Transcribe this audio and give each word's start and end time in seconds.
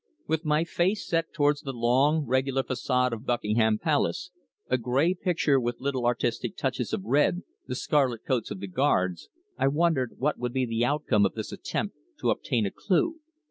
With 0.25 0.43
my 0.45 0.63
face 0.63 1.05
set 1.05 1.31
towards 1.31 1.61
the 1.61 1.73
long, 1.73 2.25
regular 2.25 2.63
facade 2.63 3.13
of 3.13 3.23
Buckingham 3.27 3.77
Palace 3.77 4.31
a 4.67 4.79
grey 4.79 5.13
picture 5.13 5.59
with 5.59 5.79
little 5.79 6.07
artistic 6.07 6.57
touches 6.57 6.91
of 6.91 7.03
red, 7.03 7.43
the 7.67 7.75
scarlet 7.75 8.25
coats 8.25 8.49
of 8.49 8.59
the 8.61 8.67
Guards 8.67 9.29
I 9.59 9.67
wondered 9.67 10.15
what 10.17 10.39
would 10.39 10.53
be 10.53 10.65
the 10.65 10.83
outcome 10.83 11.23
of 11.23 11.35
this 11.35 11.51
attempt 11.51 11.97
to 12.19 12.31
obtain 12.31 12.65
a 12.65 12.71
clue. 12.71 13.19